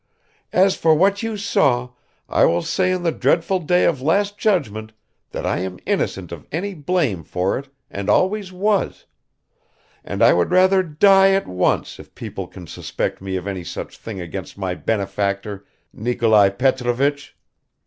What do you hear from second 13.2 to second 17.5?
me of any such thing against my benefactor, Nikolai Petrovich